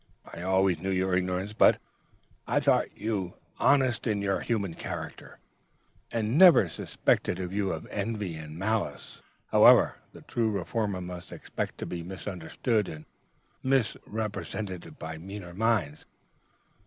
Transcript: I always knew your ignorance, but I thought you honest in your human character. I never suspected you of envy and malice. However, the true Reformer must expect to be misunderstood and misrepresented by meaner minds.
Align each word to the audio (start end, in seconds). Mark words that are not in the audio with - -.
I 0.33 0.41
always 0.41 0.81
knew 0.81 0.89
your 0.89 1.15
ignorance, 1.15 1.53
but 1.53 1.77
I 2.47 2.59
thought 2.59 2.97
you 2.97 3.35
honest 3.59 4.07
in 4.07 4.19
your 4.19 4.39
human 4.39 4.73
character. 4.73 5.37
I 6.11 6.21
never 6.23 6.67
suspected 6.67 7.37
you 7.37 7.71
of 7.71 7.85
envy 7.91 8.33
and 8.35 8.57
malice. 8.57 9.21
However, 9.51 9.97
the 10.11 10.21
true 10.23 10.49
Reformer 10.49 11.01
must 11.01 11.31
expect 11.31 11.77
to 11.77 11.85
be 11.85 12.01
misunderstood 12.01 12.87
and 12.89 13.05
misrepresented 13.61 14.97
by 14.97 15.19
meaner 15.19 15.53
minds. 15.53 16.07